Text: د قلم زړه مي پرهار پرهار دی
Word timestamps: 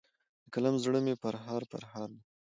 د 0.43 0.45
قلم 0.53 0.75
زړه 0.83 0.99
مي 1.05 1.13
پرهار 1.23 1.61
پرهار 1.71 2.09
دی 2.15 2.21